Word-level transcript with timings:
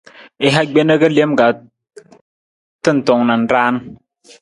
I 0.45 0.47
ha 0.55 0.61
gbena 0.69 0.93
ka 1.01 1.07
lem 1.15 1.31
ka 1.39 1.47
tantong 2.83 3.23
na 3.27 3.35
raan. 3.51 3.75